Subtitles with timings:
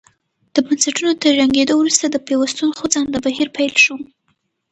[0.53, 3.95] د بنسټونو تر ړنګېدو وروسته د پیوستون خوځنده بهیر پیل شو.